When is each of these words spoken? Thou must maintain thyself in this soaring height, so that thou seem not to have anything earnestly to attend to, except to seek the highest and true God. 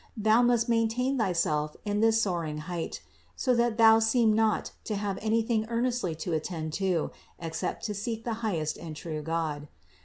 Thou 0.17 0.41
must 0.41 0.67
maintain 0.67 1.19
thyself 1.19 1.75
in 1.85 1.99
this 1.99 2.19
soaring 2.19 2.57
height, 2.65 3.03
so 3.35 3.53
that 3.53 3.77
thou 3.77 3.99
seem 3.99 4.33
not 4.33 4.71
to 4.85 4.95
have 4.95 5.19
anything 5.21 5.67
earnestly 5.69 6.15
to 6.25 6.33
attend 6.33 6.73
to, 6.73 7.11
except 7.37 7.83
to 7.85 7.93
seek 7.93 8.23
the 8.23 8.33
highest 8.41 8.79
and 8.79 8.95
true 8.95 9.21
God. 9.21 9.67